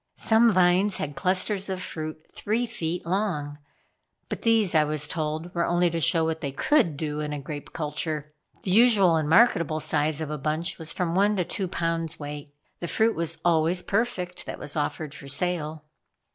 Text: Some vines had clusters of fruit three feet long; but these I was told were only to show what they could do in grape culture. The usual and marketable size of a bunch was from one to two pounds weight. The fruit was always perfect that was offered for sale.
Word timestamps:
Some 0.17 0.51
vines 0.51 0.97
had 0.97 1.15
clusters 1.15 1.69
of 1.69 1.79
fruit 1.79 2.25
three 2.33 2.65
feet 2.65 3.05
long; 3.05 3.59
but 4.29 4.41
these 4.41 4.73
I 4.73 4.83
was 4.83 5.07
told 5.07 5.53
were 5.53 5.63
only 5.63 5.91
to 5.91 5.99
show 6.01 6.25
what 6.25 6.41
they 6.41 6.51
could 6.51 6.97
do 6.97 7.19
in 7.19 7.39
grape 7.43 7.71
culture. 7.71 8.33
The 8.63 8.71
usual 8.71 9.15
and 9.15 9.29
marketable 9.29 9.79
size 9.79 10.19
of 10.19 10.31
a 10.31 10.39
bunch 10.39 10.79
was 10.79 10.91
from 10.91 11.13
one 11.13 11.35
to 11.35 11.45
two 11.45 11.67
pounds 11.67 12.19
weight. 12.19 12.51
The 12.79 12.87
fruit 12.87 13.15
was 13.15 13.37
always 13.45 13.83
perfect 13.83 14.47
that 14.47 14.57
was 14.57 14.75
offered 14.75 15.13
for 15.13 15.27
sale. 15.27 15.85